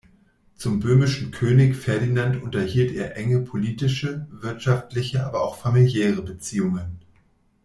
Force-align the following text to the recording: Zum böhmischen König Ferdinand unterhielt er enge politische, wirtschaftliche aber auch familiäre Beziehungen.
Zum 0.55 0.79
böhmischen 0.79 1.29
König 1.29 1.75
Ferdinand 1.75 2.41
unterhielt 2.41 2.91
er 2.95 3.17
enge 3.17 3.41
politische, 3.41 4.25
wirtschaftliche 4.31 5.23
aber 5.27 5.43
auch 5.43 5.57
familiäre 5.57 6.23
Beziehungen. 6.23 7.01